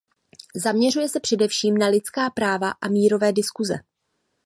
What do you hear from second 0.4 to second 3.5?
Zaměřuje se především na lidská práva a mírové